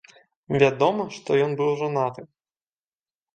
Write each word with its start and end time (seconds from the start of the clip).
Вядома, 0.61 1.05
што 1.17 1.37
ён 1.49 1.53
быў 1.61 1.69
жанаты. 1.83 2.21